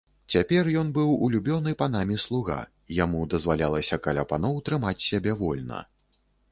[0.35, 2.57] Цяпер ён быў улюбёны панамі слуга,
[3.03, 5.89] яму дазвалялася каля паноў трымаць сябе вольна.